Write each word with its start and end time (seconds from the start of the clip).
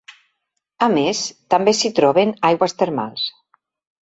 A 0.85 0.87
més, 0.93 1.21
també 1.55 1.75
s'hi 1.81 1.93
troben 2.01 2.33
aigües 2.51 2.75
termals. 2.81 3.29